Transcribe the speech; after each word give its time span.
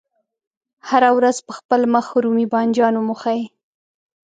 هره 0.89 1.09
ورځ 1.17 1.37
په 1.47 1.51
خپل 1.59 1.81
مخ 1.93 2.05
رومي 2.23 2.45
بانجان 2.53 2.93
وموښئ. 2.95 3.39